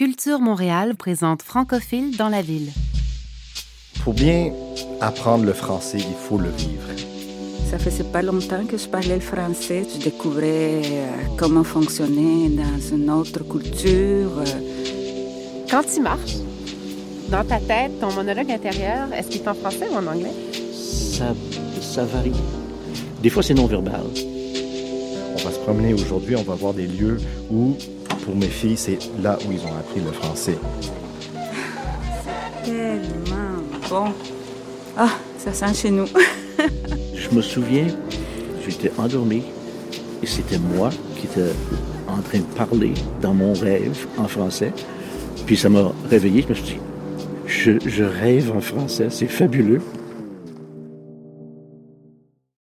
[0.00, 2.70] Culture Montréal présente Francophile dans la ville.
[4.02, 4.50] Pour bien
[4.98, 6.88] apprendre le français, il faut le vivre.
[7.70, 9.86] Ça faisait pas longtemps que je parlais le français.
[9.94, 14.38] Je découvrais euh, comment fonctionner dans une autre culture.
[14.38, 15.66] euh.
[15.70, 16.36] Quand tu marches,
[17.28, 20.32] dans ta tête, ton monologue intérieur, est-ce qu'il est en français ou en anglais?
[20.72, 21.34] Ça,
[21.82, 22.32] ça varie.
[23.22, 24.06] Des fois, c'est non-verbal.
[25.34, 27.18] On va se promener aujourd'hui, on va voir des lieux
[27.50, 27.76] où,
[28.30, 30.56] pour mes filles, c'est là où ils ont appris le français.
[32.64, 34.12] Tellement bon.
[34.96, 36.06] Ah, ça sent chez nous.
[37.14, 37.88] Je me souviens,
[38.64, 39.42] j'étais endormi
[40.22, 41.50] et c'était moi qui étais
[42.06, 44.72] en train de parler dans mon rêve en français.
[45.44, 46.42] Puis ça m'a réveillé.
[46.42, 46.80] Je me suis dit,
[47.46, 49.82] je, je rêve en français, c'est fabuleux.